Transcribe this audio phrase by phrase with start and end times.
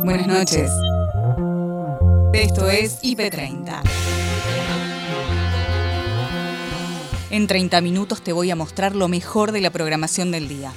[0.00, 0.70] Buenas noches.
[2.32, 3.82] Esto es IP30.
[7.30, 10.72] En 30 minutos te voy a mostrar lo mejor de la programación del día.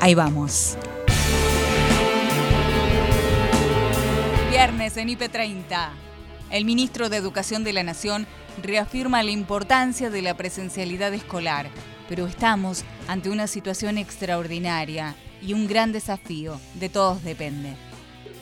[0.00, 0.76] Ahí vamos.
[4.50, 5.90] Viernes en IP30.
[6.50, 8.26] El ministro de Educación de la Nación
[8.62, 11.68] reafirma la importancia de la presencialidad escolar,
[12.08, 16.58] pero estamos ante una situación extraordinaria y un gran desafío.
[16.74, 17.76] De todos depende.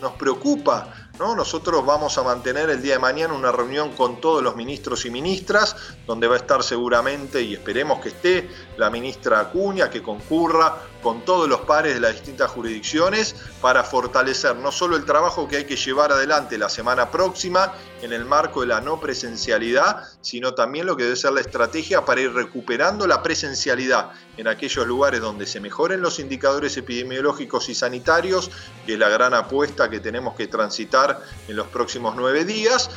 [0.01, 4.57] Nos preocupa nosotros vamos a mantener el día de mañana una reunión con todos los
[4.57, 5.77] ministros y ministras,
[6.07, 11.25] donde va a estar seguramente, y esperemos que esté, la ministra Acuña, que concurra con
[11.25, 15.65] todos los pares de las distintas jurisdicciones para fortalecer no solo el trabajo que hay
[15.65, 20.87] que llevar adelante la semana próxima en el marco de la no presencialidad, sino también
[20.87, 25.47] lo que debe ser la estrategia para ir recuperando la presencialidad en aquellos lugares donde
[25.47, 28.51] se mejoren los indicadores epidemiológicos y sanitarios,
[28.87, 32.91] que es la gran apuesta que tenemos que transitar en los próximos nueve días.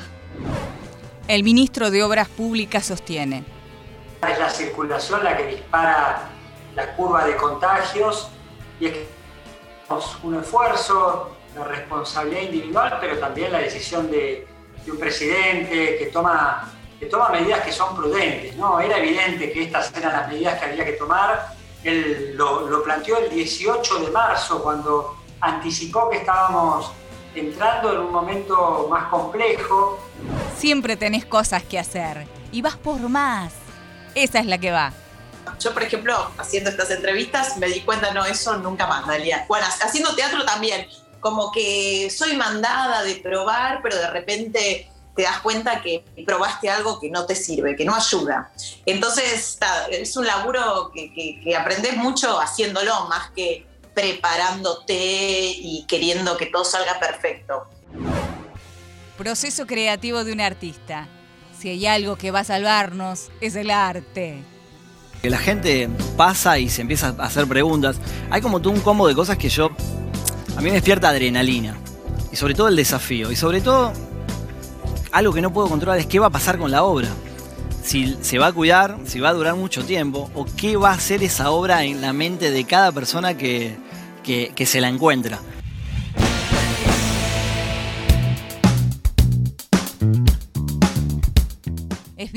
[1.28, 3.57] El ministro de Obras Públicas sostiene.
[4.22, 6.30] Es la circulación la que dispara
[6.76, 8.30] la curva de contagios
[8.80, 9.08] y es que
[10.24, 14.48] un esfuerzo, la responsabilidad individual, pero también la decisión de,
[14.88, 18.56] un presidente que toma, que toma medidas que son prudentes.
[18.56, 18.80] ¿no?
[18.80, 21.56] Era evidente que estas eran las medidas que había que tomar.
[21.84, 26.92] Él lo, lo planteó el 18 de marzo cuando anticipó que estábamos
[27.36, 30.00] entrando en un momento más complejo.
[30.58, 33.67] Siempre tenés cosas que hacer y vas por más.
[34.18, 34.92] Esa es la que va.
[35.60, 39.46] Yo, por ejemplo, haciendo estas entrevistas me di cuenta, no, eso nunca más, Dalia.
[39.48, 40.88] Bueno, haciendo teatro también,
[41.20, 47.00] como que soy mandada de probar, pero de repente te das cuenta que probaste algo
[47.00, 48.52] que no te sirve, que no ayuda.
[48.88, 49.60] Entonces,
[49.92, 56.48] es un laburo que, que, que aprendes mucho haciéndolo, más que preparándote y queriendo que
[56.48, 57.68] todo salga perfecto.
[59.16, 61.08] Proceso creativo de un artista.
[61.60, 64.44] Si hay algo que va a salvarnos, es el arte.
[65.24, 67.98] Que la gente pasa y se empieza a hacer preguntas.
[68.30, 69.72] Hay como todo un combo de cosas que yo.
[70.56, 71.76] A mí me despierta adrenalina.
[72.32, 73.32] Y sobre todo el desafío.
[73.32, 73.92] Y sobre todo,
[75.12, 77.10] algo que no puedo controlar es qué va a pasar con la obra.
[77.84, 80.94] Si se va a cuidar, si va a durar mucho tiempo, o qué va a
[80.94, 83.78] hacer esa obra en la mente de cada persona que,
[84.24, 85.40] que, se la encuentra.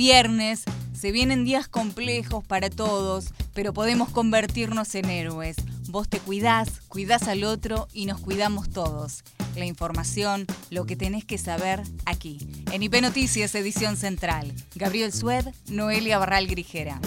[0.01, 5.57] Viernes, se vienen días complejos para todos, pero podemos convertirnos en héroes.
[5.91, 9.23] Vos te cuidás, cuidás al otro y nos cuidamos todos.
[9.57, 12.39] La información, lo que tenés que saber aquí.
[12.73, 14.55] En IP Noticias, edición central.
[14.75, 16.99] Gabriel Sued, Noelia Barral Grijera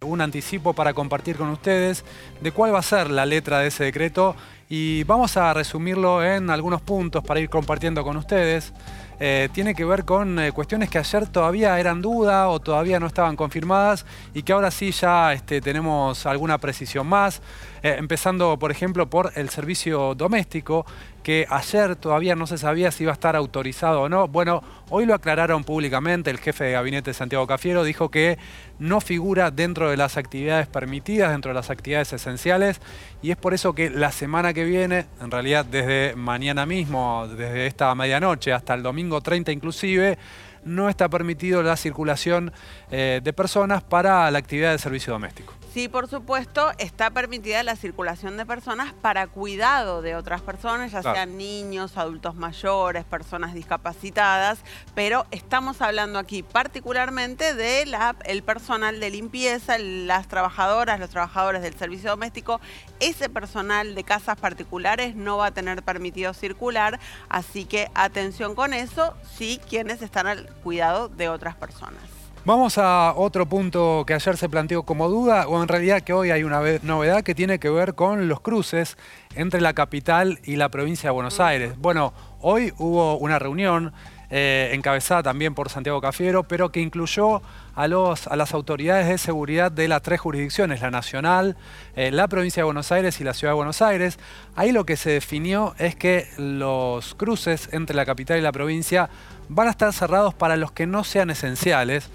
[0.00, 2.04] un anticipo para compartir con ustedes
[2.40, 4.36] de cuál va a ser la letra de ese decreto
[4.68, 8.72] y vamos a resumirlo en algunos puntos para ir compartiendo con ustedes.
[9.20, 13.08] Eh, tiene que ver con eh, cuestiones que ayer todavía eran duda o todavía no
[13.08, 17.42] estaban confirmadas y que ahora sí ya este, tenemos alguna precisión más.
[17.82, 20.86] Eh, empezando, por ejemplo, por el servicio doméstico,
[21.22, 24.28] que ayer todavía no se sabía si iba a estar autorizado o no.
[24.28, 28.38] Bueno, hoy lo aclararon públicamente, el jefe de gabinete Santiago Cafiero dijo que
[28.78, 32.80] no figura dentro de las actividades permitidas, dentro de las actividades esenciales,
[33.22, 37.66] y es por eso que la semana que viene, en realidad desde mañana mismo, desde
[37.66, 40.18] esta medianoche hasta el domingo 30 inclusive,
[40.64, 42.52] no está permitido la circulación
[42.90, 45.57] eh, de personas para la actividad de servicio doméstico.
[45.72, 51.02] Sí, por supuesto, está permitida la circulación de personas para cuidado de otras personas, ya
[51.02, 54.60] sean niños, adultos mayores, personas discapacitadas,
[54.94, 61.74] pero estamos hablando aquí particularmente del el personal de limpieza, las trabajadoras, los trabajadores del
[61.74, 62.60] servicio doméstico.
[62.98, 66.98] Ese personal de casas particulares no va a tener permitido circular,
[67.28, 72.17] así que atención con eso, sí quienes están al cuidado de otras personas.
[72.48, 76.30] Vamos a otro punto que ayer se planteó como duda, o en realidad que hoy
[76.30, 78.96] hay una novedad que tiene que ver con los cruces
[79.34, 81.74] entre la capital y la provincia de Buenos Aires.
[81.76, 83.92] Bueno, hoy hubo una reunión
[84.30, 87.42] eh, encabezada también por Santiago Cafiero, pero que incluyó
[87.74, 91.54] a, las autoridades de seguridad de las tres jurisdicciones, la nacional,
[91.96, 94.18] eh, la provincia de Buenos Aires y la ciudad de Buenos Aires.
[94.56, 99.10] Ahí lo que se definió es que los cruces entre la capital y la provincia
[99.50, 102.08] van a estar cerrados para los que no sean esenciales.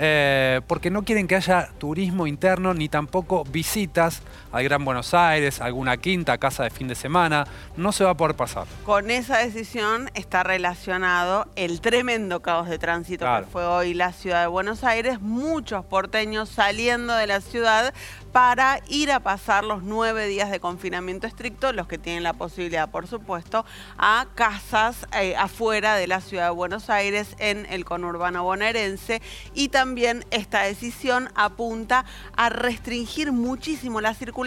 [0.00, 4.22] Eh, porque no quieren que haya turismo interno ni tampoco visitas
[4.52, 7.46] al Gran Buenos Aires, alguna quinta, casa de fin de semana.
[7.76, 8.66] No se va a poder pasar.
[8.84, 14.42] Con esa decisión está relacionado el tremendo caos de tránsito que fue hoy la ciudad
[14.42, 15.20] de Buenos Aires.
[15.20, 17.92] Muchos porteños saliendo de la ciudad
[18.32, 22.90] para ir a pasar los nueve días de confinamiento estricto, los que tienen la posibilidad,
[22.90, 23.64] por supuesto,
[23.96, 29.22] a casas eh, afuera de la ciudad de Buenos Aires, en el conurbano bonaerense.
[29.54, 32.04] Y también esta decisión apunta
[32.36, 34.37] a restringir muchísimo la circulación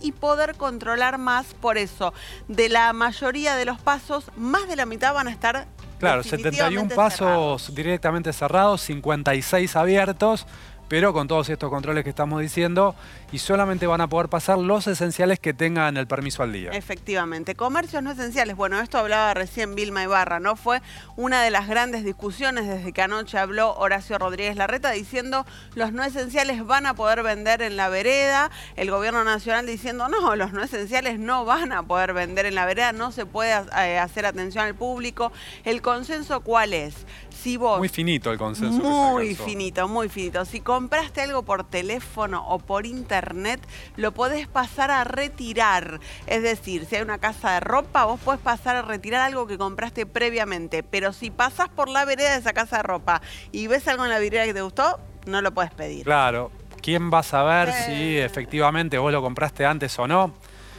[0.00, 1.54] y poder controlar más.
[1.54, 2.12] Por eso,
[2.48, 5.66] de la mayoría de los pasos, más de la mitad van a estar
[5.98, 10.46] Claro, 71 pasos directamente cerrados, 56 abiertos
[10.88, 12.94] pero con todos estos controles que estamos diciendo,
[13.32, 16.70] y solamente van a poder pasar los esenciales que tengan el permiso al día.
[16.72, 17.54] Efectivamente.
[17.54, 18.56] Comercios no esenciales.
[18.56, 20.56] Bueno, esto hablaba recién Vilma Ibarra, ¿no?
[20.56, 20.80] Fue
[21.16, 25.44] una de las grandes discusiones desde que anoche habló Horacio Rodríguez Larreta diciendo
[25.74, 28.50] los no esenciales van a poder vender en la vereda.
[28.76, 32.64] El gobierno nacional diciendo no, los no esenciales no van a poder vender en la
[32.66, 35.32] vereda, no se puede eh, hacer atención al público.
[35.64, 37.06] ¿El consenso cuál es?
[37.42, 38.82] Si vos, muy finito el consenso.
[38.82, 40.44] Muy finito, muy finito.
[40.44, 43.60] Si compraste algo por teléfono o por internet,
[43.96, 46.00] lo podés pasar a retirar.
[46.26, 49.58] Es decir, si hay una casa de ropa, vos podés pasar a retirar algo que
[49.58, 50.82] compraste previamente.
[50.82, 53.22] Pero si pasás por la vereda de esa casa de ropa
[53.52, 56.04] y ves algo en la vereda que te gustó, no lo puedes pedir.
[56.04, 56.50] Claro.
[56.80, 60.32] ¿Quién va a saber si efectivamente vos lo compraste antes o no?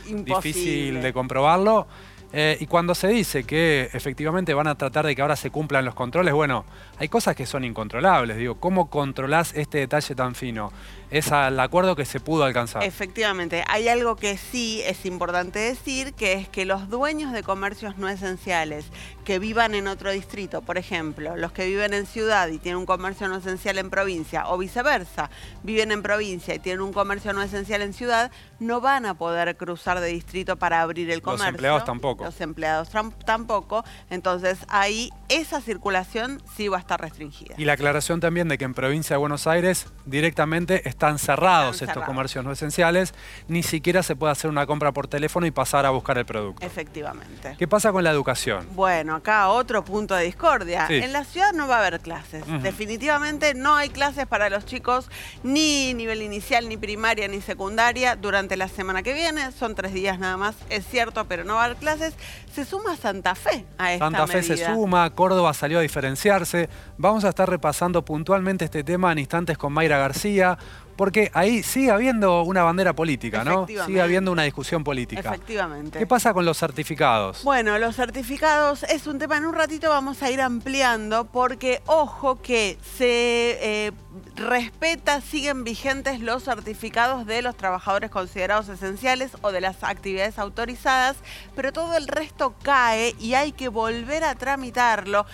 [0.06, 1.88] Difícil de comprobarlo.
[2.34, 5.86] Eh, y cuando se dice que efectivamente van a tratar de que ahora se cumplan
[5.86, 6.66] los controles, bueno,
[7.00, 8.38] hay cosas que son incontrolables.
[8.38, 10.72] Digo, ¿cómo controlás este detalle tan fino?
[11.10, 12.84] Es el acuerdo que se pudo alcanzar.
[12.84, 17.98] Efectivamente, hay algo que sí es importante decir, que es que los dueños de comercios
[17.98, 18.86] no esenciales
[19.28, 22.86] que vivan en otro distrito, por ejemplo, los que viven en ciudad y tienen un
[22.86, 25.30] comercio no esencial en provincia, o viceversa,
[25.64, 28.32] viven en provincia y tienen un comercio no esencial en ciudad,
[28.62, 31.48] no van a poder cruzar de distrito para abrir el comercio.
[31.48, 32.24] Los empleados tampoco.
[32.24, 32.90] Los empleados
[33.26, 33.84] tampoco.
[34.10, 37.56] Entonces ahí esa circulación sí va a estar restringida.
[37.58, 42.06] Y la aclaración también de que en provincia de Buenos Aires directamente están cerrados estos
[42.06, 43.14] comercios no esenciales,
[43.50, 46.66] ni siquiera se puede hacer una compra por teléfono y pasar a buscar el producto.
[46.66, 47.56] Efectivamente.
[47.60, 48.66] ¿Qué pasa con la educación?
[48.74, 50.88] Bueno, acá otro punto de discordia.
[50.90, 52.44] En la ciudad no va a haber clases.
[52.62, 55.10] Definitivamente no hay clases para los chicos
[55.44, 59.52] ni nivel inicial, ni primaria, ni secundaria durante la semana que viene.
[59.52, 62.14] Son tres días nada más, es cierto, pero no va a haber clases.
[62.54, 66.70] Se suma Santa Fe a esta Santa Fe se suma, Córdoba salió a diferenciarse.
[66.98, 70.58] Vamos a estar repasando puntualmente este tema en instantes con Mayra García,
[70.98, 73.68] porque ahí sigue habiendo una bandera política, ¿no?
[73.68, 75.22] Sigue habiendo una discusión política.
[75.22, 76.00] Efectivamente.
[76.00, 77.44] ¿Qué pasa con los certificados?
[77.44, 82.42] Bueno, los certificados es un tema, en un ratito vamos a ir ampliando, porque ojo
[82.42, 83.92] que se eh,
[84.36, 91.18] respeta, siguen vigentes los certificados de los trabajadores considerados esenciales o de las actividades autorizadas,
[91.56, 95.26] pero todo el resto cae y hay que volver a tramitarlo.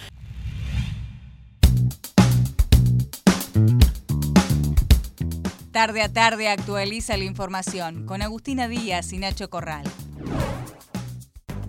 [5.73, 9.81] Tarde a tarde actualiza la información con Agustina Díaz y Nacho Corral.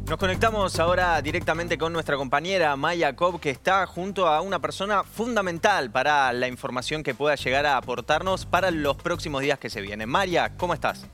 [0.06, 5.04] Nos conectamos ahora directamente con nuestra compañera Maya Cobb, que está junto a una persona
[5.04, 9.80] fundamental para la información que pueda llegar a aportarnos para los próximos días que se
[9.80, 10.06] vienen.
[10.06, 11.06] Maya, ¿cómo estás?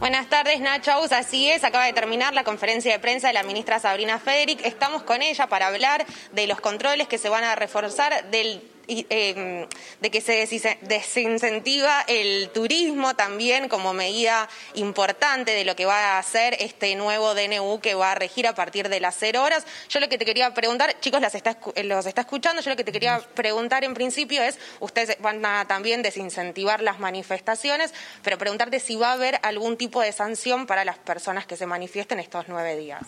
[0.00, 3.78] Buenas tardes, Nacho Así es, acaba de terminar la conferencia de prensa de la ministra
[3.78, 4.66] Sabrina Federic.
[4.66, 9.68] Estamos con ella para hablar de los controles que se van a reforzar del Em,
[10.00, 10.48] de que se
[10.80, 17.34] desincentiva el turismo también como medida importante de lo que va a hacer este nuevo
[17.34, 19.64] DNU que va a regir a partir de las cero horas.
[19.88, 22.82] Yo lo que te quería preguntar, chicos, las está, los está escuchando, yo lo que
[22.82, 28.80] te quería preguntar en principio es, ustedes van a también desincentivar las manifestaciones, pero preguntarte
[28.80, 32.46] si va a haber algún tipo de sanción para las personas que se manifiesten estos
[32.48, 33.02] nueve días.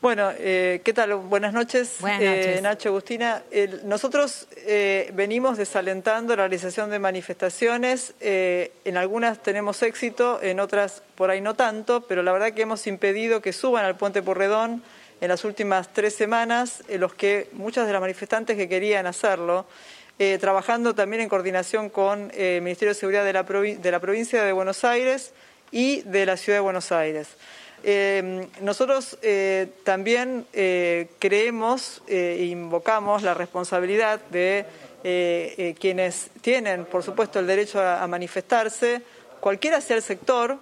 [0.00, 1.14] Bueno, eh, ¿qué tal?
[1.14, 2.58] Buenas noches, Buenas eh.
[2.62, 3.42] Nacho Agustina.
[3.84, 8.14] nosotros eh, venimos desalentando la realización de manifestaciones.
[8.18, 12.86] en algunas tenemos éxito, en otras por ahí no tanto, pero la verdad que hemos
[12.86, 14.82] impedido que suban al puente Porredón
[15.20, 19.66] en las últimas tres semanas, en los que muchas de las manifestantes que querían hacerlo,
[20.40, 24.52] trabajando también en coordinación con el Ministerio de Seguridad de la, de la provincia de
[24.52, 25.34] Buenos Aires
[25.70, 27.36] y de la ciudad de Buenos Aires.
[27.82, 34.66] Eh, nosotros eh, también eh, creemos e invocamos la responsabilidad de
[35.80, 39.00] quienes tienen, por supuesto, el derecho a, manifestarse,
[39.40, 40.58] cualquiera sea el sector,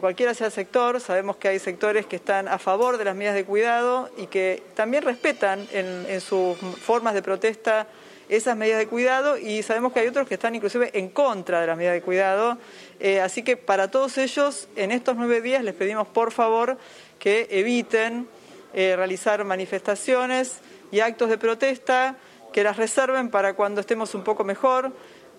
[0.00, 3.36] cualquiera sea el sector, sabemos que hay sectores que están a favor de las medidas
[3.36, 7.86] de cuidado y que también respetan en, sus formas de protesta
[8.36, 11.66] esas medidas de cuidado y sabemos que hay otros que están inclusive en contra de
[11.66, 12.56] las medidas de cuidado.
[12.98, 16.78] Eh, así que para todos ellos, en estos nueve días les pedimos por favor
[17.18, 18.26] que eviten
[18.72, 20.60] eh, realizar manifestaciones
[20.90, 22.16] y actos de protesta,
[22.54, 24.92] que las reserven para cuando estemos un poco mejor,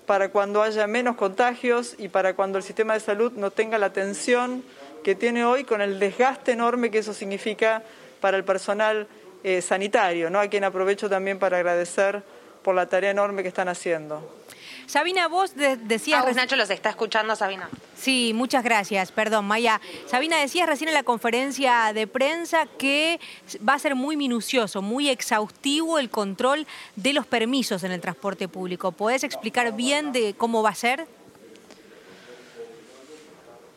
[0.05, 3.91] para cuando haya menos contagios y para cuando el sistema de salud no tenga la
[3.91, 4.63] tensión
[5.03, 7.81] que tiene hoy con el desgaste enorme que eso significa
[8.21, 9.07] para el personal
[9.43, 10.39] eh, sanitario, ¿no?
[10.39, 12.21] a quien aprovecho también para agradecer
[12.63, 14.43] por la tarea enorme que están haciendo.
[14.85, 16.23] Sabina, vos decías...
[16.27, 17.69] Ah, Nacho los está escuchando, Sabina.
[17.95, 19.11] Sí, muchas gracias.
[19.11, 19.79] Perdón, Maya.
[20.07, 23.19] Sabina, decías recién en la conferencia de prensa que
[23.67, 28.47] va a ser muy minucioso, muy exhaustivo el control de los permisos en el transporte
[28.47, 28.91] público.
[28.91, 31.07] ¿Podés explicar bien de cómo va a ser?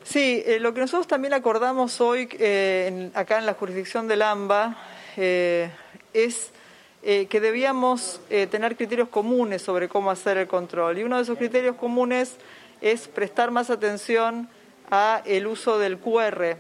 [0.05, 4.77] Sí, eh, lo que nosotros también acordamos hoy eh, acá en la jurisdicción del AMBA
[5.17, 5.71] eh,
[6.13, 6.53] es
[7.07, 8.21] que debíamos
[8.51, 10.99] tener criterios comunes sobre cómo hacer el control.
[10.99, 12.35] Y uno de esos criterios comunes
[12.81, 14.49] es prestar más atención
[14.91, 16.57] a el uso del QR,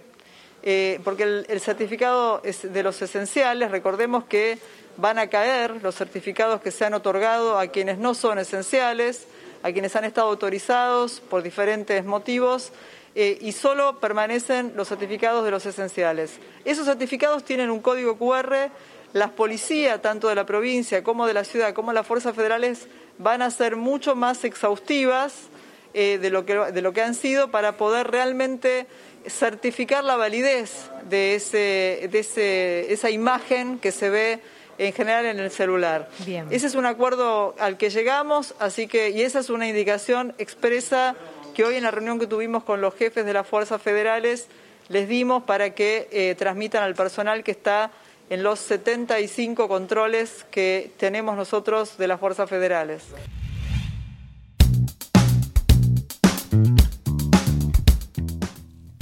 [1.02, 4.60] porque el, certificado de los esenciales, recordemos que
[4.96, 9.26] van a caer los certificados que se han otorgado a quienes no son esenciales,
[9.62, 12.72] a quienes han estado autorizados por diferentes motivos
[13.14, 16.38] eh, y solo permanecen los certificados de los esenciales.
[16.64, 18.70] Esos certificados tienen un código QR,
[19.16, 23.40] las policías, tanto de la provincia como de la ciudad, como las fuerzas federales, van
[23.40, 25.32] a ser mucho más exhaustivas
[25.94, 28.86] eh, de, lo que, de lo que han sido para poder realmente
[29.26, 34.40] certificar la validez de, ese, de ese, esa imagen que se ve
[34.76, 36.10] en general en el celular.
[36.50, 41.16] Ese es un acuerdo al que llegamos, así que, y esa es una indicación expresa
[41.54, 44.48] que hoy en la reunión que tuvimos con los jefes de las fuerzas federales
[44.90, 47.90] les dimos para que eh, transmitan al personal que está
[48.30, 53.02] en los 75 controles que tenemos nosotros de las fuerzas federales.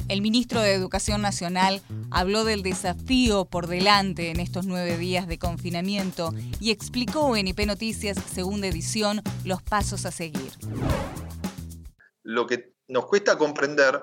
[0.09, 5.39] El ministro de Educación Nacional habló del desafío por delante en estos nueve días de
[5.39, 10.53] confinamiento y explicó en IP Noticias, segunda edición, los pasos a seguir
[12.25, 14.03] lo que nos cuesta comprender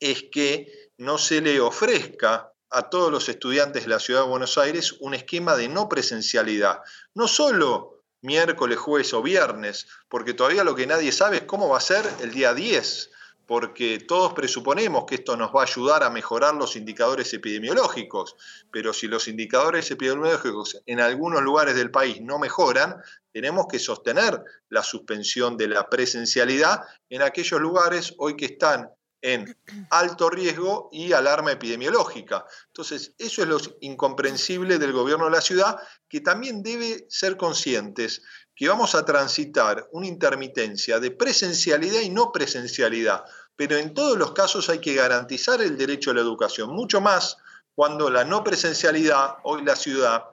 [0.00, 4.58] es que no se le ofrezca a todos los estudiantes de la Ciudad de Buenos
[4.58, 6.80] Aires un esquema de no presencialidad,
[7.14, 11.78] no solo miércoles, jueves o viernes, porque todavía lo que nadie sabe es cómo va
[11.78, 13.10] a ser el día 10,
[13.46, 18.36] porque todos presuponemos que esto nos va a ayudar a mejorar los indicadores epidemiológicos,
[18.70, 22.96] pero si los indicadores epidemiológicos en algunos lugares del país no mejoran,
[23.32, 29.56] tenemos que sostener la suspensión de la presencialidad en aquellos lugares hoy que están en
[29.90, 32.44] alto riesgo y alarma epidemiológica.
[32.68, 38.22] Entonces, eso es lo incomprensible del gobierno de la ciudad, que también debe ser conscientes
[38.54, 44.32] que vamos a transitar una intermitencia de presencialidad y no presencialidad, pero en todos los
[44.32, 47.36] casos hay que garantizar el derecho a la educación, mucho más
[47.74, 50.24] cuando la no presencialidad, hoy la ciudad,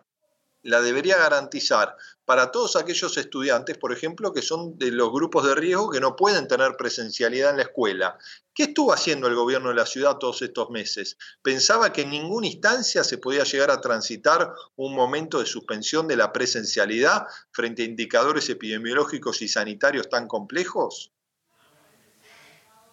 [0.64, 1.96] la debería garantizar
[2.26, 6.16] para todos aquellos estudiantes, por ejemplo, que son de los grupos de riesgo que no
[6.16, 8.18] pueden tener presencialidad en la escuela.
[8.54, 11.18] ¿Qué estuvo haciendo el gobierno de la ciudad todos estos meses?
[11.42, 16.18] ¿Pensaba que en ninguna instancia se podía llegar a transitar un momento de suspensión de
[16.18, 21.15] la presencialidad frente a indicadores epidemiológicos y sanitarios tan complejos?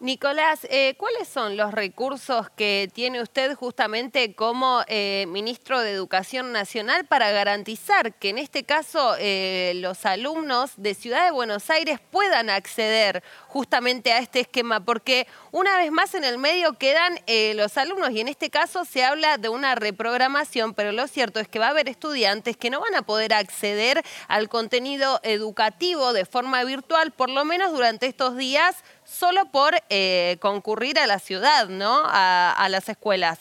[0.02, 6.50] Nicolás, eh, ¿cuáles son los recursos que tiene usted justamente como eh, ministro de Educación
[6.50, 12.00] Nacional para garantizar que en este caso eh, los alumnos de Ciudad de Buenos Aires
[12.10, 14.84] puedan acceder justamente a este esquema?
[14.84, 17.20] Porque una vez más en el medio quedan
[17.54, 21.46] los alumnos y en este caso se habla de una reprogramación, pero lo cierto es
[21.46, 26.24] que va a haber estudiantes que no van a poder acceder al contenido educativo de
[26.24, 28.82] forma virtual, por lo menos durante estos días
[29.12, 32.02] solo por eh, concurrir a la ciudad, ¿no?
[32.06, 33.38] A, las escuelas.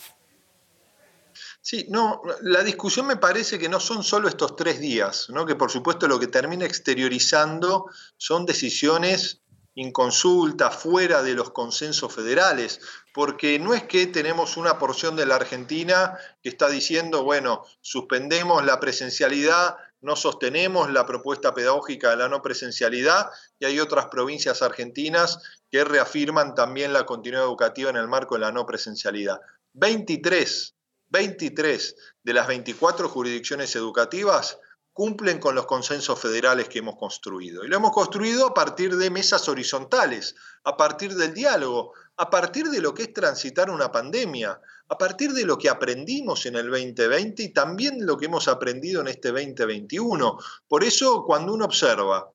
[1.61, 5.45] Sí, no, la discusión me parece que no son solo estos tres días, ¿no?
[5.45, 7.85] que por supuesto lo que termina exteriorizando
[8.17, 9.41] son decisiones
[9.75, 12.81] inconsulta, fuera de los consensos federales,
[13.13, 18.65] porque no es que tenemos una porción de la Argentina que está diciendo, bueno, suspendemos
[18.65, 23.29] la presencialidad no sostenemos la propuesta pedagógica de la no presencialidad
[23.59, 25.39] y hay otras provincias argentinas
[25.69, 29.39] que reafirman también la continuidad educativa en el marco de la no presencialidad.
[29.73, 30.75] 23,
[31.09, 34.57] 23 de las 24 jurisdicciones educativas
[34.93, 37.63] cumplen con los consensos federales que hemos construido.
[37.63, 42.67] Y lo hemos construido a partir de mesas horizontales, a partir del diálogo, a partir
[42.69, 44.59] de lo que es transitar una pandemia,
[44.91, 48.99] a partir de lo que aprendimos en el 2020 y también lo que hemos aprendido
[48.99, 50.37] en este 2021.
[50.67, 52.29] Por eso, cuando uno observa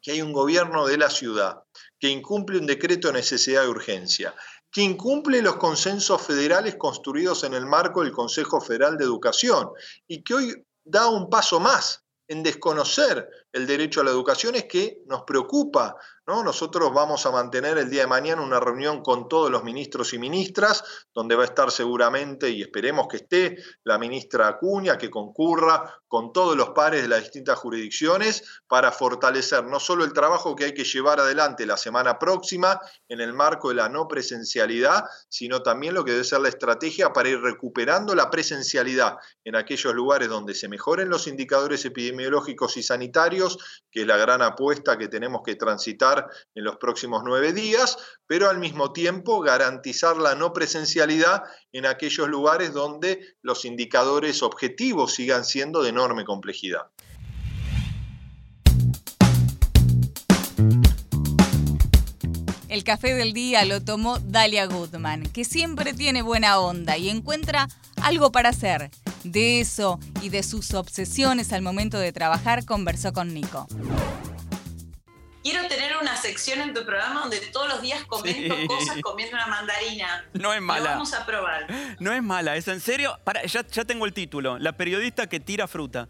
[0.00, 1.64] que hay un gobierno de la ciudad
[2.00, 4.34] que incumple un decreto de necesidad de urgencia,
[4.70, 9.68] que incumple los consensos federales construidos en el marco del Consejo Federal de Educación
[10.06, 14.64] y que hoy da un paso más en desconocer el derecho a la educación es
[14.64, 15.94] que nos preocupa
[16.28, 20.18] nosotros vamos a mantener el día de mañana una reunión con todos los ministros y
[20.18, 26.02] ministras, donde va a estar seguramente, y esperemos que esté, la ministra Acuña, que concurra
[26.06, 30.66] con todos los pares de las distintas jurisdicciones para fortalecer no solo el trabajo que
[30.66, 35.62] hay que llevar adelante la semana próxima en el marco de la no presencialidad, sino
[35.62, 40.28] también lo que debe ser la estrategia para ir recuperando la presencialidad en aquellos lugares
[40.28, 45.42] donde se mejoren los indicadores epidemiológicos y sanitarios, que es la gran apuesta que tenemos
[45.44, 46.17] que transitar
[46.54, 52.28] en los próximos nueve días, pero al mismo tiempo garantizar la no presencialidad en aquellos
[52.28, 56.88] lugares donde los indicadores objetivos sigan siendo de enorme complejidad.
[62.68, 67.66] El café del día lo tomó Dalia Goodman, que siempre tiene buena onda y encuentra
[68.02, 68.90] algo para hacer.
[69.24, 73.66] De eso y de sus obsesiones al momento de trabajar conversó con Nico
[75.50, 79.46] quiero tener una sección en tu programa donde todos los días comento cosas comiendo una
[79.46, 80.24] mandarina.
[80.34, 80.80] No es mala.
[80.80, 81.66] Lo vamos a probar.
[82.00, 83.18] No es mala, es en serio.
[83.24, 84.58] Para, ya, ya tengo el título.
[84.58, 86.08] La periodista que tira fruta.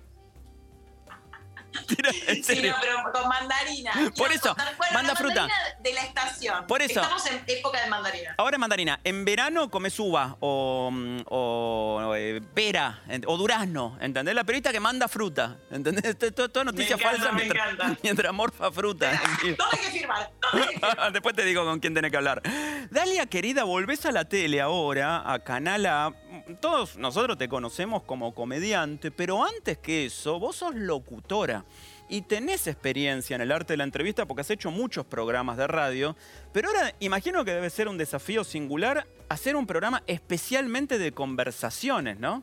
[2.42, 3.92] Sí, no, pero con mandarina.
[4.16, 4.54] Por eso,
[4.92, 5.49] manda fruta.
[5.80, 6.66] de la estación.
[6.66, 7.00] Por eso.
[7.00, 8.35] Estamos en época de mandarina.
[8.38, 9.00] Ahora es mandarina.
[9.04, 10.90] En verano comes uva o,
[11.26, 14.35] o eh, pera o durazno, ¿entendés?
[14.35, 16.16] La periodista que manda fruta, ¿entendés?
[16.35, 17.32] Toda noticia falsa
[18.02, 19.11] mientras, morfa fruta.
[19.42, 20.30] ¿Dónde hay que firmar?
[21.12, 22.42] Después te digo con quién tenés que hablar.
[22.90, 26.12] Dalia, querida, volvés a la tele ahora, a Canal A.
[26.61, 31.64] Todos nosotros te conocemos como comediante, pero antes que eso, vos sos locutora
[32.09, 35.66] y tenés experiencia en el arte de la entrevista porque has hecho muchos programas de
[35.66, 36.16] radio,
[36.52, 42.18] pero ahora imagino que debe ser un desafío singular hacer un programa especialmente de conversaciones,
[42.18, 42.42] ¿no?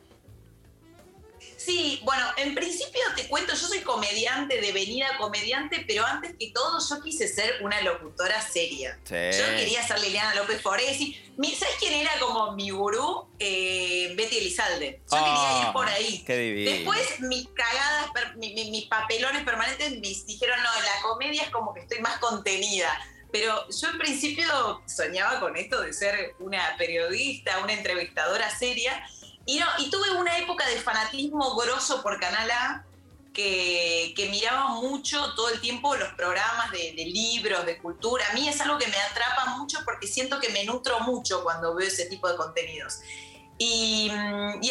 [1.65, 6.51] Sí, bueno, en principio te cuento, yo soy comediante, de venida comediante, pero antes que
[6.51, 8.99] todo yo quise ser una locutora seria.
[9.09, 9.11] Yo
[9.55, 11.19] quería ser Liliana López Foresi.
[11.57, 13.27] ¿Sabes quién era como mi gurú?
[13.39, 15.01] Eh, Betty Elizalde.
[15.11, 16.23] Yo quería ir por ahí.
[16.25, 16.71] Qué divino.
[16.71, 21.99] Después mis cagadas, mis papelones permanentes me dijeron, no, la comedia es como que estoy
[21.99, 22.95] más contenida.
[23.31, 29.05] Pero yo en principio soñaba con esto de ser una periodista, una entrevistadora seria.
[29.45, 32.85] Y, no, y tuve una época de fanatismo grosso por Canal A,
[33.35, 38.25] que, miraba mucho todo el tiempo los programas de, libros, de cultura.
[38.29, 41.75] A mí es algo que me atrapa mucho porque siento que me nutro mucho cuando
[41.75, 42.99] veo ese tipo de contenidos.
[43.57, 44.09] Y,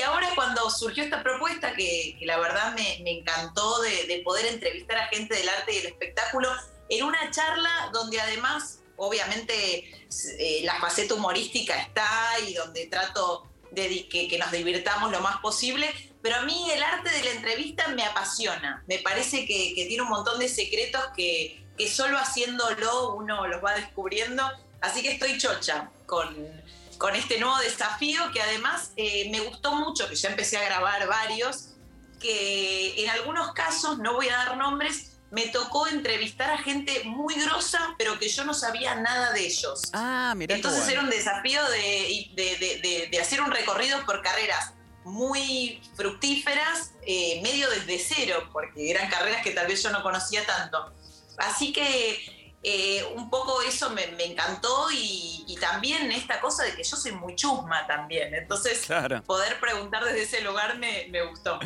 [0.05, 5.35] ahora cuando surgió esta propuesta, que, la verdad me, encantó de, poder entrevistar a gente
[5.35, 6.51] del arte y del espectáculo,
[6.89, 10.09] en una charla donde además, obviamente,
[10.39, 15.91] eh, la faceta humorística está y donde trato que, nos divirtamos lo más posible,
[16.23, 20.09] pero a mí el arte de la entrevista me apasiona, me parece que, tiene un
[20.09, 24.49] montón de secretos que, solo haciéndolo uno los va descubriendo,
[24.81, 26.35] así que estoy chocha con,
[26.99, 31.07] con este nuevo desafío que además eh, me gustó mucho, que ya empecé a grabar
[31.09, 31.71] varios,
[32.21, 37.35] que en algunos casos, no voy a dar nombres, me tocó entrevistar a gente muy
[37.35, 39.83] grosa, pero que yo no sabía nada de ellos.
[39.93, 40.55] Ah, mira.
[40.55, 47.99] Entonces era un desafío de, hacer un recorrido por carreras muy fructíferas, eh, medio desde
[47.99, 50.95] cero, porque eran carreras que tal vez yo no conocía tanto.
[51.39, 56.97] Así que eh, un poco eso me, encantó y, también esta cosa de que yo
[56.97, 58.35] soy muy chusma también.
[58.35, 58.87] Entonces,
[59.27, 61.59] poder preguntar desde ese lugar me, me gustó.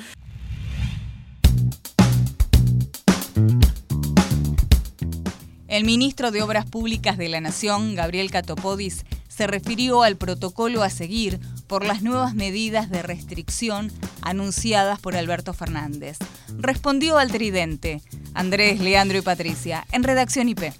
[5.68, 10.88] El ministro de Obras Públicas de la Nación, Gabriel Catopodis, se refirió al protocolo a
[10.88, 16.16] seguir por las nuevas medidas de restricción anunciadas por Alberto Fernández.
[16.56, 18.00] Respondió al tridente,
[18.32, 20.62] Andrés, Leandro y Patricia, en Redacción IP.
[20.62, 20.74] Es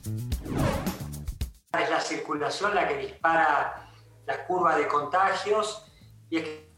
[1.91, 3.91] la circulación la que dispara
[4.25, 5.85] la curva de contagios
[6.31, 6.69] y es que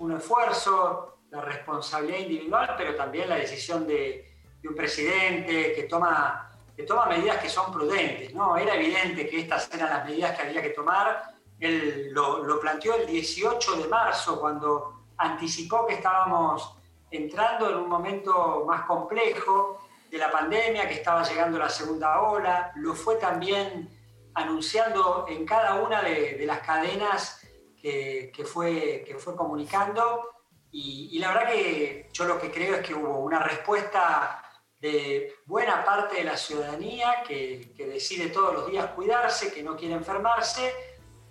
[0.00, 6.50] un esfuerzo, la responsabilidad individual, pero también la decisión de, de un presidente que toma
[6.76, 8.34] que toma medidas que son prudentes.
[8.34, 8.56] ¿no?
[8.56, 11.34] Era evidente que estas eran las medidas que había que tomar.
[11.58, 16.76] Él lo, planteó el 18 de marzo, cuando anticipó que estábamos
[17.10, 19.78] entrando en un momento más complejo
[20.10, 22.72] de la pandemia, que estaba llegando la segunda ola.
[22.76, 23.88] Lo fue también
[24.34, 27.40] anunciando en cada una de, las cadenas
[27.80, 30.34] que, fue, que fue comunicando
[30.76, 34.43] y, la verdad que yo lo que creo es que hubo una respuesta
[34.84, 39.94] de buena parte de la ciudadanía que, decide todos los días cuidarse, que no quiere
[39.94, 40.74] enfermarse.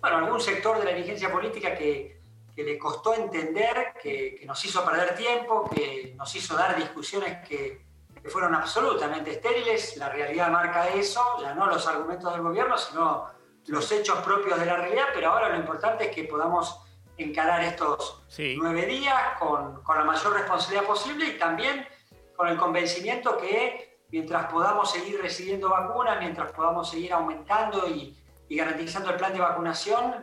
[0.00, 2.20] Bueno, algún sector de la dirigencia política que,
[2.56, 7.84] le costó entender, que, nos hizo perder tiempo, que nos hizo dar discusiones que,
[8.26, 9.98] fueron absolutamente estériles.
[9.98, 13.26] La realidad marca eso, ya no los argumentos del gobierno, sino
[13.66, 16.80] los hechos propios de la realidad, pero ahora lo importante es que podamos
[17.18, 18.24] encarar estos
[18.56, 21.86] nueve días con, la mayor responsabilidad posible y también
[22.36, 28.16] con el convencimiento que mientras podamos seguir recibiendo vacunas, mientras podamos seguir aumentando y,
[28.48, 30.14] garantizando el plan de vacunación,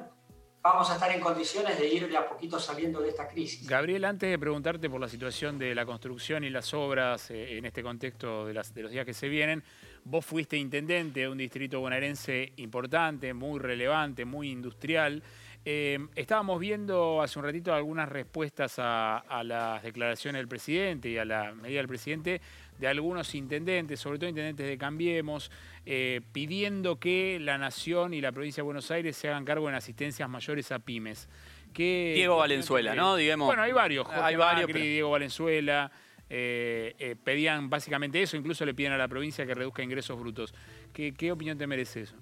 [0.62, 3.68] vamos a estar en condiciones de ir de a poquito saliendo de esta crisis.
[3.68, 7.66] Gabriel, antes de preguntarte por la situación de la construcción y las obras eh, en
[7.66, 9.64] este contexto de, de los días que se vienen,
[10.06, 15.22] vos fuiste intendente de un distrito bonaerense importante, muy relevante, muy industrial.
[15.64, 21.26] Em, estábamos viendo hace un ratito algunas respuestas a, las declaraciones del presidente y a
[21.26, 22.42] la medida del presidente
[22.80, 25.52] de algunos intendentes, sobre todo intendentes de Cambiemos,
[25.86, 29.76] eh, pidiendo que la Nación y la provincia de Buenos Aires se hagan cargo en
[29.76, 31.30] asistencias mayores a pymes.
[31.74, 33.16] Diego Valenzuela, ¿no?
[33.16, 34.08] Digamos, bueno, hay varios.
[34.10, 34.68] hay varios.
[34.74, 35.92] Diego Valenzuela.
[36.34, 40.54] Eh, eh, pedían básicamente eso, incluso le piden a la provincia que reduzca ingresos brutos.
[40.94, 42.16] qué opinión te merece eso?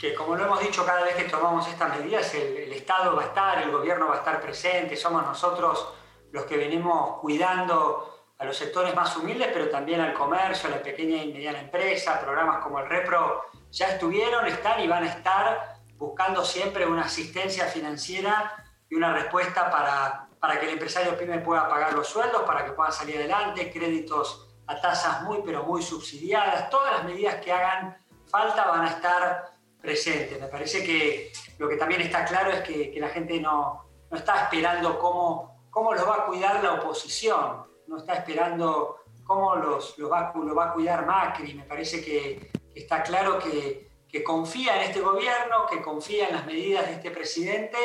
[0.00, 3.26] Que como lo hemos dicho cada vez que tomamos estas medidas, el, Estado va a
[3.26, 5.92] estar, el gobierno va a estar presente, somos nosotros
[6.32, 10.82] los que venimos cuidando a los sectores más humildes, pero también al comercio, a la
[10.82, 15.76] pequeña y mediana empresa, programas como el Repro ya estuvieron, están y van a estar
[15.96, 18.54] buscando siempre una asistencia financiera
[18.88, 22.72] y una respuesta para, para que el empresario pyme pueda pagar los sueldos, para que
[22.72, 27.98] puedan salir adelante, créditos a tasas muy pero muy subsidiadas, todas las medidas que hagan
[28.30, 30.38] falta van a estar presente.
[30.38, 34.44] Me parece que lo que también está claro es que, la gente no, no, está
[34.44, 40.10] esperando cómo, cómo los va a cuidar la oposición, no está esperando cómo los, los
[40.10, 41.54] va, lo va a cuidar Macri.
[41.54, 43.88] Me parece que, está claro que,
[44.24, 47.78] confía en este gobierno, que confía en las medidas de este presidente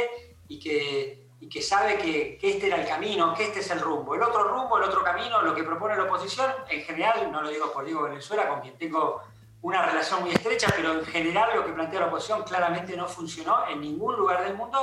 [0.48, 3.80] y que, y que sabe que, que, este era el camino, que este es el
[3.80, 4.16] rumbo.
[4.16, 7.50] El otro rumbo, el otro camino, lo que propone la oposición, en general, no lo
[7.50, 9.22] digo por Diego Venezuela, con quien tengo
[9.66, 13.68] una relación muy estrecha, pero en general lo que plantea la oposición claramente no funcionó
[13.68, 14.78] en ningún lugar del mundo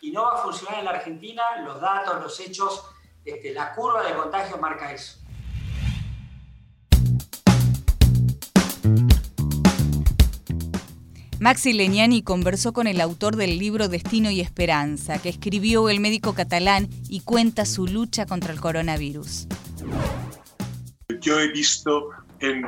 [0.00, 1.42] y no va a funcionar en la Argentina.
[1.64, 2.84] Los datos, los hechos,
[3.24, 5.18] este, la curva de contagio marca eso.
[11.40, 16.34] Maxi Leniani conversó con el autor del libro Destino y Esperanza, que escribió el médico
[16.34, 19.48] catalán y cuenta su lucha contra el coronavirus.
[21.20, 22.62] Yo he visto en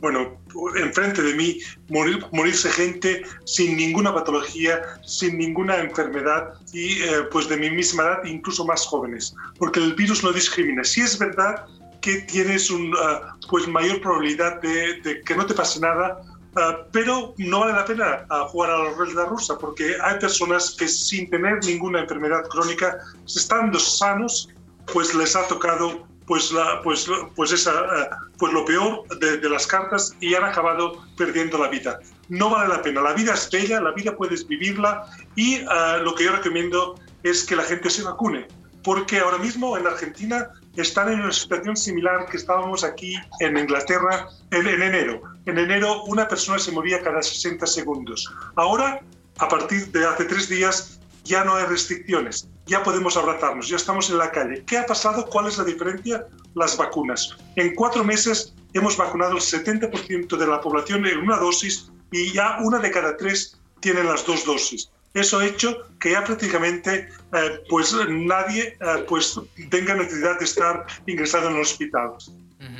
[0.00, 0.38] bueno,
[0.76, 7.56] enfrente de mí morirse gente sin ninguna patología, sin ninguna enfermedad y eh, pues de
[7.56, 10.84] mi misma edad, incluso más jóvenes, porque el virus no discrimina.
[10.84, 11.64] Si es verdad
[12.00, 16.20] que tienes un, ah, pues mayor probabilidad de, que no te pase nada,
[16.56, 20.76] ah, pero no vale la pena ah, jugar a la rueda rusa, porque hay personas
[20.78, 24.50] que sin tener ninguna enfermedad crónica, estando sanos,
[24.92, 28.08] pues les ha tocado pues, la, pues, pues, esa, eh,
[28.38, 31.98] pues lo peor de, las cartas y han acabado perdiendo la vida.
[32.28, 35.66] No vale la pena, la vida es bella, la vida puedes vivirla y eh,
[36.02, 38.46] lo que yo recomiendo es que la gente se vacune,
[38.82, 44.28] porque ahora mismo en Argentina están en una situación similar que estábamos aquí en Inglaterra
[44.50, 45.22] en, en enero.
[45.46, 48.28] En enero una persona se moría cada 60 segundos.
[48.56, 49.00] Ahora,
[49.38, 50.95] a partir de hace tres días,
[51.26, 54.64] ya no hay restricciones, ya podemos abrazarnos, ya estamos en la calle.
[54.64, 55.26] ¿Qué ha pasado?
[55.26, 56.26] ¿Cuál es la diferencia?
[56.54, 57.36] Las vacunas.
[57.56, 62.58] En cuatro meses hemos vacunado el 70% de la población en una dosis y ya
[62.62, 64.90] una de cada tres tienen las dos dosis.
[65.14, 70.86] Eso ha hecho que ya prácticamente eh, pues nadie eh, pues tenga necesidad de estar
[71.06, 72.12] ingresado en el hospital.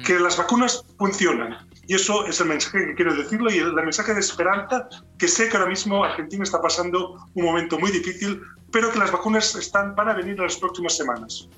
[0.05, 1.67] Que las vacunas funcionan.
[1.87, 5.49] Y eso es el mensaje que quiero decirlo y el, mensaje de esperanza que sé
[5.49, 8.41] que ahora mismo Argentina está pasando un momento muy difícil,
[8.73, 11.49] pero que las vacunas están, van a venir en las próximas semanas.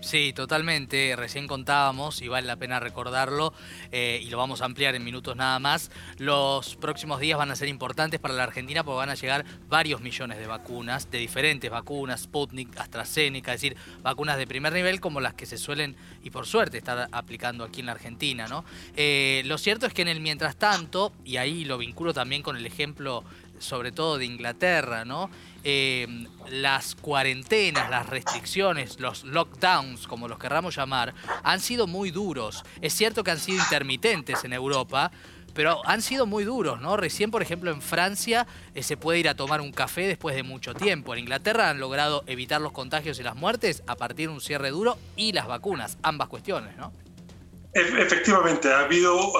[0.00, 1.14] Sí, totalmente.
[1.14, 3.52] Recién contábamos, y vale la pena recordarlo,
[3.92, 7.56] eh, y lo vamos a ampliar en minutos nada más, los próximos días van a
[7.56, 11.70] ser importantes para la Argentina porque van a llegar varios millones de vacunas, de diferentes
[11.70, 16.30] vacunas, Sputnik, AstraZeneca, es decir, vacunas de primer nivel como las que se suelen, y
[16.30, 18.46] por suerte, estar aplicando aquí en la Argentina.
[18.48, 18.64] ¿no?
[18.96, 22.56] Eh, lo cierto es que en el mientras tanto, y ahí lo vinculo también con
[22.56, 23.22] el ejemplo
[23.60, 25.30] sobre todo de Inglaterra, ¿no?
[25.62, 32.64] Eh, las cuarentenas, las restricciones, los lockdowns, como los querramos llamar, han sido muy duros.
[32.80, 35.12] Es cierto que han sido intermitentes en Europa,
[35.54, 36.96] pero han sido muy duros, ¿no?
[36.96, 40.42] Recién, por ejemplo, en Francia eh, se puede ir a tomar un café después de
[40.42, 41.12] mucho tiempo.
[41.12, 44.70] En Inglaterra han logrado evitar los contagios y las muertes a partir de un cierre
[44.70, 46.92] duro y las vacunas, ambas cuestiones, ¿no?
[47.72, 49.32] Efectivamente, ha habido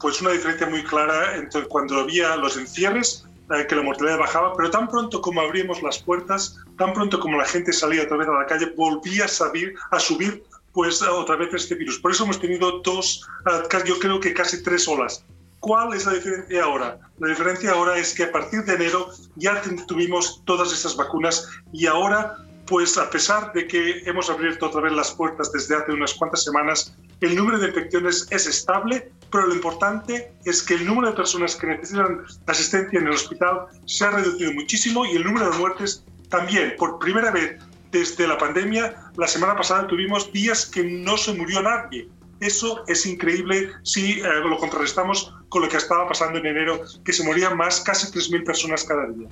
[0.00, 3.24] pues una diferencia muy clara entre cuando había los encierres,
[3.68, 7.44] que la mortalidad bajaba, pero tan pronto como abrimos las puertas, tan pronto como la
[7.44, 11.54] gente salía otra vez a la calle, volvía a, subir, a subir pues otra vez
[11.54, 11.98] este virus.
[11.98, 15.24] Por eso hemos tenido dos, eh, yo creo que casi tres olas.
[15.60, 16.98] ¿Cuál es la diferencia ahora?
[17.18, 21.86] La diferencia ahora es que a partir de enero ya tuvimos todas esas vacunas y
[21.86, 26.14] ahora pues a pesar de que hemos abierto otra vez las puertas desde hace unas
[26.14, 31.10] cuantas semanas, el número de infecciones es estable, pero lo importante es que el número
[31.10, 35.50] de personas que necesitan asistencia en el hospital se ha reducido muchísimo y el número
[35.50, 36.74] de muertes también.
[36.78, 41.62] Por primera vez desde la pandemia, la semana pasada tuvimos días que no se murió
[41.62, 42.08] nadie.
[42.40, 47.12] Eso es increíble si eh, lo contrarrestamos con lo que estaba pasando en enero, que
[47.12, 49.28] se morían más, casi 3.000 personas cada día.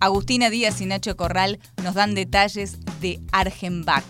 [0.00, 4.04] Agustina Díaz y Nacho Corral nos dan detalles de Argenvac,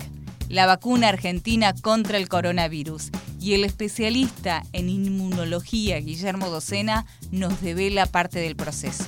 [0.51, 3.11] la vacuna argentina contra el coronavirus.
[3.41, 9.05] Y el especialista en inmunología, Guillermo Docena, nos devela parte del proceso.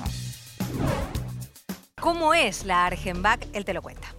[2.00, 3.46] ¿Cómo es la Argenvac?
[3.52, 4.14] Él te lo cuenta.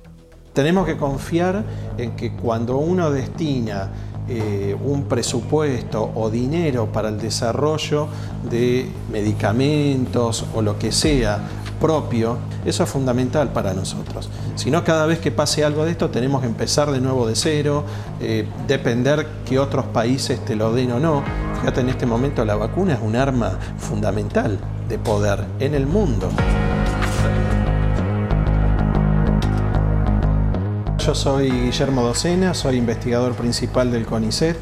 [0.53, 1.63] Tenemos que confiar
[1.97, 3.89] en que cuando uno destina
[4.27, 8.07] eh, un presupuesto o dinero para el desarrollo
[8.49, 11.39] de medicamentos o lo que sea
[11.81, 14.29] propio, eso es fundamental para nosotros.
[14.55, 17.35] Si no, cada vez que pase algo de esto tenemos que empezar de nuevo de
[17.35, 17.83] cero,
[18.21, 21.23] eh, depender que otros países te lo den o no.
[21.59, 26.29] Fíjate, en este momento la vacuna es un arma fundamental de poder en el mundo.
[31.05, 34.55] Yo soy Guillermo Docena, soy investigador principal del CONICET,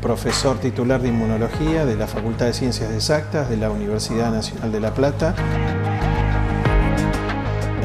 [0.00, 4.80] profesor titular de inmunología de la Facultad de Ciencias Exactas de la Universidad Nacional de
[4.80, 5.34] La Plata.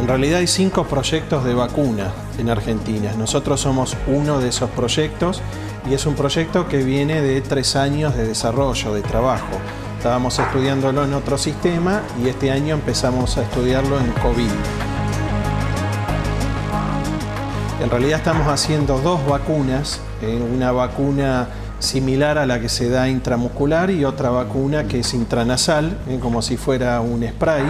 [0.08, 3.12] En realidad hay cinco proyectos de vacuna en Argentina.
[3.18, 5.42] Nosotros somos uno de esos proyectos
[5.86, 9.58] y es un proyecto que viene de tres años de desarrollo, de trabajo.
[9.98, 14.50] Estábamos estudiándolo en otro sistema y este año empezamos a estudiarlo en COVID.
[17.84, 23.10] En realidad estamos haciendo dos vacunas, eh, una vacuna similar a la que se da
[23.10, 27.66] intramuscular y otra vacuna que es intranasal, eh, como si fuera un spray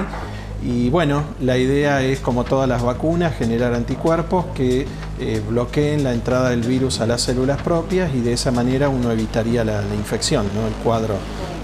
[0.63, 4.87] y bueno, la idea es, como todas las vacunas, generar anticuerpos que
[5.19, 9.11] eh, bloqueen la entrada del virus a las células propias y de esa manera uno
[9.11, 10.67] evitaría la, infección, ¿no?
[10.67, 11.15] el cuadro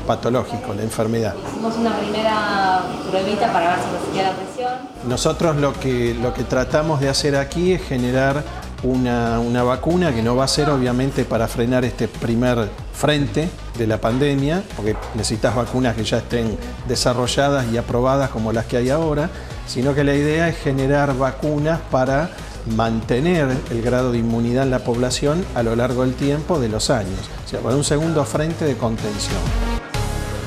[0.06, 1.34] patológico, la enfermedad.
[1.50, 4.74] Hicimos una primera pruebita para ver si nos la presión.
[5.08, 8.44] Nosotros lo que, lo que tratamos de hacer aquí es generar
[8.84, 14.00] una, vacuna que no va a ser obviamente para frenar este primer frente de la
[14.00, 16.58] pandemia, porque necesitas vacunas que ya estén
[16.88, 19.30] desarrolladas y aprobadas como las que hay ahora,
[19.68, 22.32] sino que la idea es generar vacunas para
[22.76, 26.90] mantener el grado de inmunidad en la población a lo largo del tiempo de los
[26.90, 29.73] años, o sea, para un segundo frente de contención.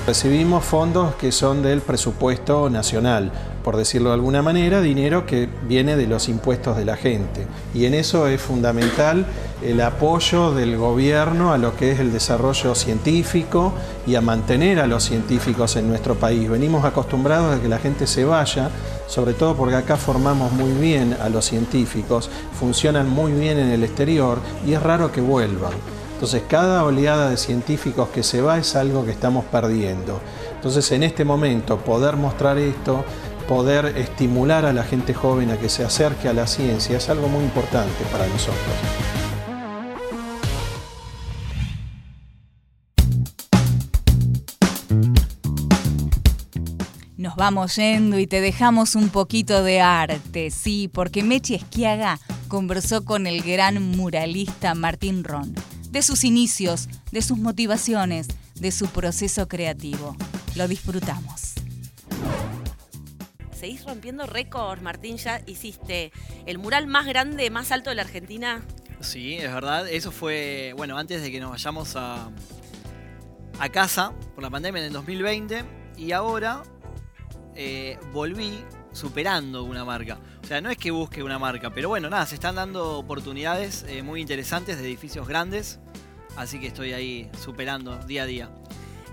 [0.07, 3.33] Recibimos fondos que son del presupuesto nacional,
[3.65, 7.45] por decirlo de alguna manera, dinero que viene de los impuestos de la gente.
[7.75, 9.27] Y en eso es fundamental
[9.65, 13.73] el apoyo del gobierno a lo que es el desarrollo científico
[14.07, 16.49] y a mantener a los científicos en nuestro país.
[16.49, 18.71] Venimos acostumbrados a que la gente se vaya,
[19.09, 23.83] sobre todo porque acá formamos muy bien a los científicos, funcionan muy bien en el
[23.83, 25.96] exterior y es raro que vuelvan.
[26.17, 30.19] Entonces cada oleada de científicos que se va es algo que estamos perdiendo.
[30.55, 33.05] Entonces en este momento poder mostrar esto,
[33.47, 37.29] poder estimular a la gente joven a que se acerque a la ciencia es algo
[37.29, 38.57] muy importante para nosotros.
[47.19, 53.05] Nos vamos yendo y te dejamos un poquito de arte, sí, porque Mechi Esquiaga conversó
[53.05, 55.53] con el gran muralista Martín Ron
[55.97, 60.15] de sus inicios, de sus motivaciones, de su proceso creativo.
[60.55, 61.55] Lo disfrutamos.
[63.59, 65.17] Seguís rompiendo récords, Martín.
[65.17, 66.13] Ya hiciste
[66.45, 68.63] el mural más grande, más alto de la Argentina.
[69.01, 69.89] Sí, es verdad.
[69.89, 72.31] Eso fue, bueno, antes de que nos vayamos a,
[73.59, 75.65] a casa por la pandemia en el 2020.
[75.97, 76.63] Y ahora
[77.55, 78.63] eh, volví
[78.97, 80.19] superando una marca.
[80.43, 83.85] O sea, no es que busque una marca, pero bueno, nada, se están dando oportunidades
[83.89, 85.79] eh, muy interesantes de edificios grandes
[86.37, 88.51] Así que estoy ahí superando día a día.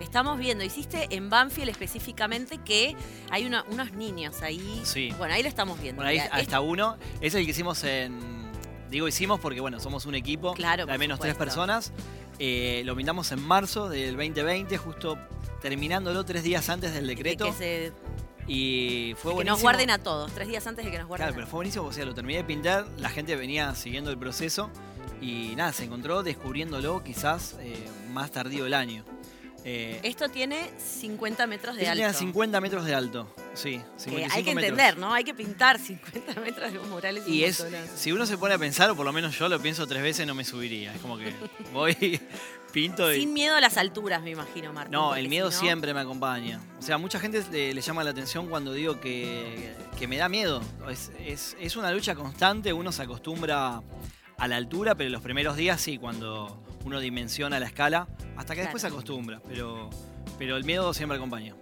[0.02, 2.96] Estamos viendo, hiciste en Banfield específicamente que
[3.30, 4.82] hay unos niños ahí.
[4.84, 5.14] Sí.
[5.18, 6.04] Bueno, ahí lo estamos viendo.
[6.04, 6.98] Bueno, ahí hasta uno.
[7.22, 8.20] Es el que hicimos en
[8.90, 11.94] digo hicimos porque, bueno, somos un equipo Claro, de al menos tres personas.
[12.40, 15.18] Eh, lo pintamos en marzo del 2020, justo
[15.62, 17.46] terminándolo tres días antes del decreto.
[17.46, 17.94] Que, se-
[18.48, 19.56] y fue que buenísimo.
[19.56, 21.58] nos guarden a todos, tres días antes de que nos guarden Claro, a pero fue
[21.60, 24.70] buenísimo, o sea, lo terminé de pintar, la gente venía siguiendo el proceso
[25.22, 29.06] y nada, se encontró descubriéndolo quizás eh, más tardío del año.
[29.66, 32.12] Eh, Esto tiene 50 metros de alto.
[32.20, 33.78] 50 metros de alto, sí.
[33.98, 34.72] Que 55 hay que metros.
[34.72, 35.14] entender, ¿no?
[35.14, 37.16] Hay que pintar 50 metros de un mural.
[37.16, 39.48] Es un Y es, si uno se pone a pensar, o por lo menos yo
[39.48, 40.94] lo pienso tres veces, no me subiría.
[40.94, 41.34] Es como que
[41.72, 42.20] voy,
[42.74, 43.22] pinto y...
[43.22, 44.92] Sin miedo a las alturas, me imagino, Martín.
[44.92, 46.60] No, el miedo si no- siempre me acompaña.
[46.78, 50.28] O sea, mucha gente le, le llama la atención cuando digo que, que me da
[50.28, 50.62] miedo.
[50.90, 53.82] Es, es- es una lucha constante, uno se acostumbra
[54.38, 58.62] a la altura, pero los primeros días sí, cuando uno dimensiona la escala, hasta que
[58.62, 59.40] después se acostumbra.
[59.48, 59.90] Pero,
[60.38, 61.56] pero el miedo siempre acompaña.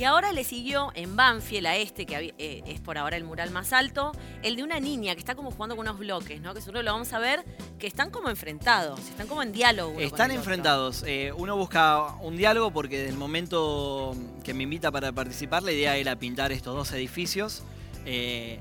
[0.00, 3.50] Y ahora le siguió en Banfield a este, que eh, es por ahora el mural
[3.50, 6.54] más alto, el de una niña que está como jugando con unos bloques, ¿no?
[6.54, 7.44] Que seguro lo vamos a ver,
[7.78, 9.90] que están como enfrentados, están como en diálogo.
[9.90, 11.04] uno Están enfrentados.
[11.06, 15.72] Eh, uno busca un diálogo porque desde el momento que me invita para participar, la
[15.72, 17.62] idea era pintar estos dos edificios
[18.06, 18.58] eh,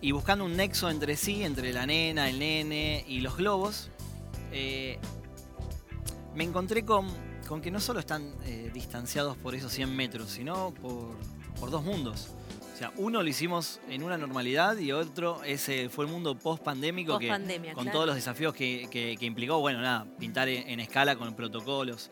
[0.00, 3.90] y buscando un nexo entre sí, entre la nena, el nene y los globos.
[4.50, 7.08] me encontré con,
[7.48, 11.16] con que no solo están eh, distanciados por esos 100 metros, sino por,
[11.58, 12.28] por dos mundos.
[12.74, 17.18] O sea, uno lo hicimos en una normalidad y otro ese fue el mundo post-pandémico
[17.18, 17.26] que,
[17.74, 17.90] con claro.
[17.92, 22.10] todos los desafíos que, que- que implicó, bueno, nada, pintar en, en escala con protocolos.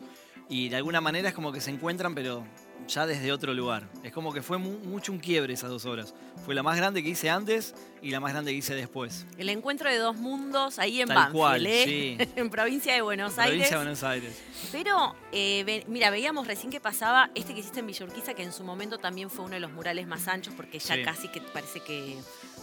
[0.49, 2.43] Y de alguna manera es como que se encuentran, pero
[2.87, 3.87] ya desde otro lugar.
[4.03, 6.13] Es como que fue mu- mucho un quiebre esas dos obras.
[6.45, 9.25] Fue la más grande que hice antes y la más grande que hice después.
[9.37, 11.83] El encuentro de dos mundos ahí en Tal Banfield, cual, ¿eh?
[11.85, 12.17] sí.
[12.35, 13.69] en provincia de Buenos Provincia Aires.
[13.69, 14.41] de Buenos Aires.
[14.71, 18.43] Pero, eh, ve- mira, veíamos recién que pasaba este que hiciste en Villa Urquiza, que
[18.43, 21.03] en su momento también fue uno de los murales más anchos, porque ya Sí.
[21.03, 22.17] casi que parece que,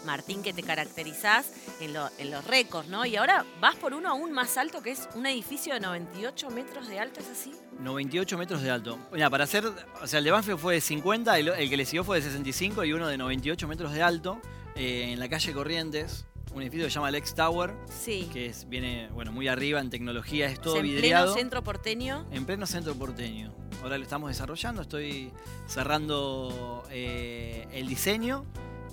[0.05, 3.05] Martín, que te caracterizás en, lo- en los récords, ¿no?
[3.07, 6.89] Y ahora vas por uno aún más alto, que es un edificio de 98 metros
[6.89, 7.53] de alto, ¿es así?
[7.81, 8.99] 98 metros de alto.
[9.13, 11.85] Mira, para hacer, o sea, el de Banfield fue de 50, el, el que le
[11.85, 14.41] siguió fue de 65 y uno de 98 metros de alto
[14.77, 18.29] eh, en la calle Corrientes, un edificio que se llama Lex Tower, Sí.
[18.33, 21.27] que es, viene, bueno, muy arriba en tecnología, es O todo en vidriado.
[21.33, 22.27] pleno centro porteño.
[22.31, 23.53] En pleno centro porteño.
[23.83, 25.33] Ahora lo estamos desarrollando, estoy
[25.67, 28.45] cerrando eh, el diseño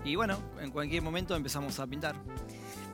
[0.04, 2.16] y bueno, en cualquier momento empezamos a pintar.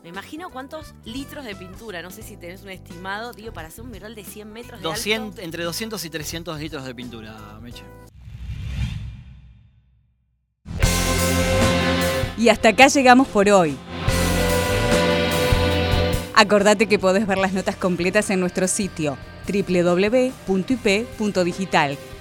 [0.04, 3.84] Me imagino cuántos litros de pintura, no sé si tenés un estimado, digo, para hacer
[3.84, 5.41] un mural de 100 metros de 200, alto.
[5.41, 7.84] entre 200 y 300 litros de pintura, Meche.
[12.38, 13.76] Y hasta acá llegamos por hoy.
[16.36, 19.17] Acordate que podés ver las notas completas en nuestro sitio
[19.48, 20.38] www.ip.digital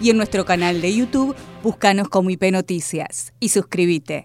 [0.01, 4.25] y en nuestro canal de YouTube, búscanos como IP Noticias y suscríbete.